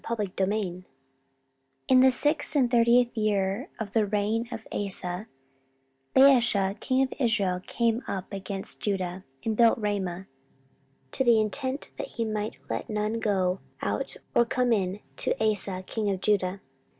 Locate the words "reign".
4.07-4.47